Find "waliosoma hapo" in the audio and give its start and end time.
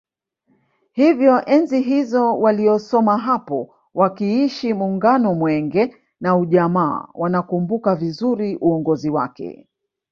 2.39-3.75